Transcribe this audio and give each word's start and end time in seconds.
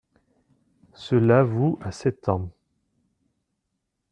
Cela 0.95 1.43
vous 1.43 1.77
a 1.79 1.91
sept 1.91 2.27
ans. 2.27 2.49